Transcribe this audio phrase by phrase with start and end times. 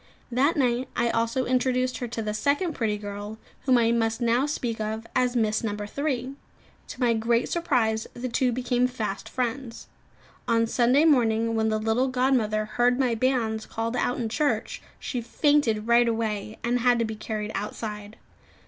[0.31, 4.47] That night I also introduced her to the second pretty girl whom I must now
[4.47, 5.77] speak of as Miss No.
[5.77, 6.33] 3.
[6.87, 9.89] To my great surprise, the two became fast friends.
[10.47, 14.81] On the Sunday morning, when the little godmother heard my banns called out in church,
[14.97, 18.17] she fainted right away, and had to be carried outside.